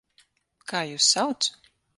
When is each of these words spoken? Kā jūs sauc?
Kā 0.71 0.81
jūs 0.93 1.13
sauc? 1.19 1.51